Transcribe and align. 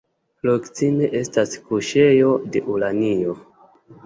Proksime 0.45 1.09
estas 1.19 1.53
kuŝejo 1.67 2.33
de 2.57 2.65
uranio. 2.75 3.39